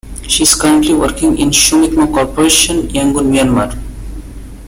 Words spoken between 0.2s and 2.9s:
She is currently working in Sumitomo Corporation,